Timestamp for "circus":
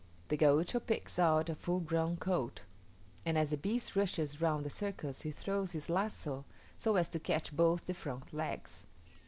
4.71-5.21